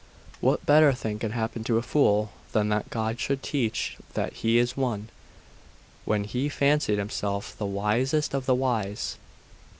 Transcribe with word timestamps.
'What 0.39 0.65
better 0.65 0.93
thing 0.93 1.19
can 1.19 1.33
happen 1.33 1.63
to 1.65 1.77
a 1.77 1.83
fool, 1.83 2.31
than 2.53 2.69
that 2.69 2.89
God 2.89 3.19
should 3.19 3.43
teach 3.43 3.97
that 4.15 4.33
he 4.33 4.57
is 4.57 4.75
one, 4.75 5.09
when 6.05 6.23
he 6.23 6.49
fancied 6.49 6.97
himself 6.97 7.55
the 7.55 7.67
wisest 7.67 8.33
of 8.33 8.47
the 8.47 8.55
wise? 8.55 9.17